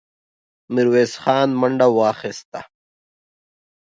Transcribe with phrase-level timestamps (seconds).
[0.73, 2.59] ميرويس خان منډه واخيسته.